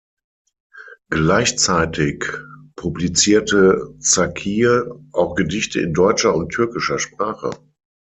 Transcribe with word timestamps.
Gleichzeitig 1.11 2.25
publizierte 2.75 3.77
Çakır 4.01 4.95
auch 5.13 5.35
Gedichte 5.35 5.79
in 5.79 5.93
deutscher 5.93 6.33
und 6.33 6.49
türkischer 6.49 6.97
Sprache. 6.97 7.51